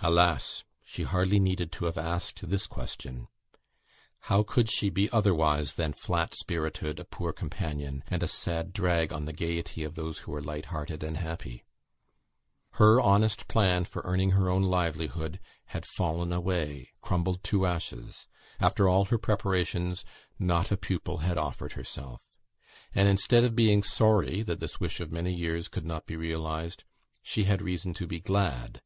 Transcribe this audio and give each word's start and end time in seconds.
Alas! 0.00 0.64
she 0.84 1.04
hardly 1.04 1.40
needed 1.40 1.72
to 1.72 1.86
have 1.86 1.96
asked 1.96 2.46
this 2.50 2.66
question. 2.66 3.28
How 4.28 4.42
could 4.42 4.70
she 4.70 4.90
be 4.90 5.08
otherwise 5.10 5.76
than 5.76 5.94
"flat 5.94 6.34
spirited," 6.34 7.00
"a 7.00 7.06
poor 7.06 7.32
companion," 7.32 8.04
and 8.08 8.22
a 8.22 8.28
"sad 8.28 8.74
drag" 8.74 9.10
on 9.10 9.24
the 9.24 9.32
gaiety 9.32 9.84
of 9.84 9.94
those 9.94 10.18
who 10.18 10.32
were 10.32 10.42
light 10.42 10.66
hearted 10.66 11.02
and 11.02 11.16
happy! 11.16 11.64
Her 12.72 13.00
honest 13.00 13.48
plan 13.48 13.86
for 13.86 14.02
earning 14.04 14.32
her 14.32 14.50
own 14.50 14.64
livelihood 14.64 15.40
had 15.68 15.86
fallen 15.86 16.30
away, 16.30 16.90
crumbled 17.00 17.42
to 17.44 17.64
ashes; 17.64 18.28
after 18.60 18.86
all 18.86 19.06
her 19.06 19.16
preparations, 19.16 20.04
not 20.38 20.70
a 20.70 20.76
pupil 20.76 21.20
had 21.24 21.38
offered 21.38 21.72
herself; 21.72 22.20
and, 22.94 23.08
instead 23.08 23.44
of 23.44 23.56
being 23.56 23.82
sorry 23.82 24.42
that 24.42 24.60
this 24.60 24.78
wish 24.78 25.00
of 25.00 25.10
many 25.10 25.32
years 25.32 25.68
could 25.68 25.86
not 25.86 26.04
be 26.04 26.16
realised, 26.16 26.84
she 27.22 27.44
had 27.44 27.62
reason 27.62 27.94
to 27.94 28.06
be 28.06 28.20
glad. 28.20 28.82